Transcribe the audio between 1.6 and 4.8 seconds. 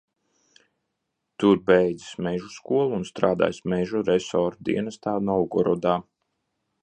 beidzis mežu skolu un strādājis mežu resora